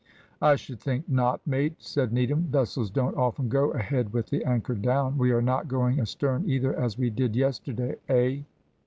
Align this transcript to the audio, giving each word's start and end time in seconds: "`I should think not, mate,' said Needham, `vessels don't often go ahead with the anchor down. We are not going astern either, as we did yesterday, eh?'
"`I 0.41 0.57
should 0.57 0.79
think 0.79 1.07
not, 1.07 1.45
mate,' 1.45 1.75
said 1.77 2.11
Needham, 2.11 2.47
`vessels 2.49 2.91
don't 2.91 3.15
often 3.15 3.49
go 3.49 3.69
ahead 3.71 4.11
with 4.13 4.31
the 4.31 4.43
anchor 4.45 4.73
down. 4.73 5.15
We 5.15 5.31
are 5.31 5.43
not 5.43 5.67
going 5.67 5.99
astern 5.99 6.49
either, 6.49 6.75
as 6.75 6.97
we 6.97 7.11
did 7.11 7.35
yesterday, 7.35 7.97
eh?' 8.09 8.39